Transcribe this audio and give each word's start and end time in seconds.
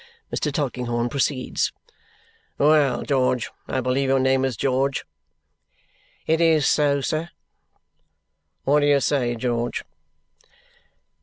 Mr. 0.33 0.51
Tulkinghorn 0.51 1.09
proceeds, 1.09 1.71
"Well, 2.57 3.03
George 3.03 3.51
I 3.67 3.81
believe 3.81 4.09
your 4.09 4.17
name 4.19 4.43
is 4.43 4.57
George?" 4.57 5.05
"It 6.25 6.41
is 6.41 6.67
so, 6.67 7.01
Sir." 7.01 7.29
"What 8.63 8.79
do 8.79 8.87
you 8.87 8.99
say, 8.99 9.35
George?" 9.35 9.83